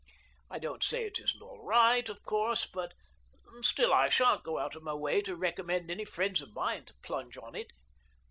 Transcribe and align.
I 0.49 0.57
don't 0.57 0.81
say 0.83 1.05
it 1.05 1.19
isn't 1.19 1.43
all 1.43 1.61
right, 1.63 2.09
of 2.09 2.23
course, 2.23 2.65
but 2.65 2.95
still 3.61 3.93
I 3.93 4.09
shan't 4.09 4.41
go 4.43 4.57
out 4.57 4.75
of 4.75 4.81
my 4.81 4.95
way 4.95 5.21
to 5.21 5.35
recommend 5.35 5.91
any 5.91 6.05
friends 6.05 6.41
of 6.41 6.55
mine 6.55 6.85
to 6.85 6.95
plunge 7.03 7.37
on 7.37 7.53
it." 7.53 7.69